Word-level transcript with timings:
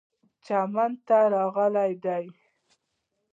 چین 0.45 0.69
راغلی 1.33 1.91
دی. 2.03 2.25